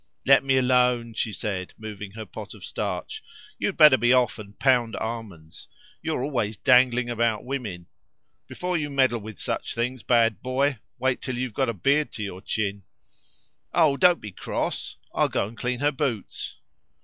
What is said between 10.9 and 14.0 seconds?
wait till you've got a beard to your chin." "Oh,